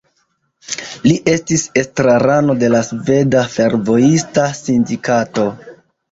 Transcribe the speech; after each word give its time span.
Li 1.07 1.11
estis 1.33 1.65
estrarano 1.81 2.55
de 2.63 2.69
la 2.75 2.79
Sveda 2.87 3.43
Fervojista 3.57 4.47
Sindikato. 4.61 5.45